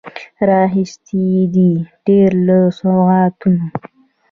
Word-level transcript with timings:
راخیستي 0.49 1.19
یې 1.33 1.43
دي، 1.53 1.69
ډیر 2.05 2.29
له 2.47 2.59
سوغاتونو 2.79 3.65